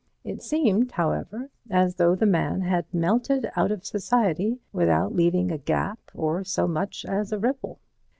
[0.23, 5.59] It seemed, however, as though the man had melted out of society without leaving a
[5.59, 7.77] gap or so much as a ripple.